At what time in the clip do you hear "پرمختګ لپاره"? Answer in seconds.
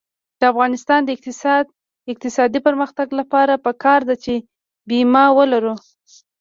2.67-3.61